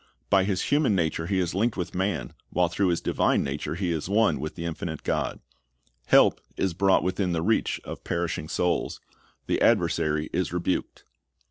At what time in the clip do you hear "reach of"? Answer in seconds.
7.43-8.03